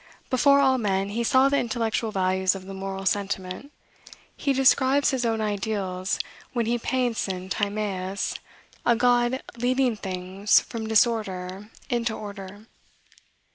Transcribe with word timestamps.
Before 0.31 0.59
all 0.59 0.79
men, 0.79 1.09
he 1.09 1.23
saw 1.23 1.47
the 1.47 1.59
intellectual 1.59 2.09
values 2.09 2.55
of 2.55 2.65
the 2.65 2.73
moral 2.73 3.05
sentiment. 3.05 3.71
He 4.35 4.51
describes 4.51 5.11
his 5.11 5.27
own 5.27 5.41
ideal, 5.41 6.07
when 6.53 6.65
he 6.65 6.79
paints 6.79 7.27
in 7.27 7.49
Timaeus 7.49 8.33
a 8.83 8.95
god 8.95 9.43
leading 9.57 9.95
things 9.95 10.59
from 10.59 10.87
disorder 10.87 11.69
into 11.87 12.15
order. 12.15 12.65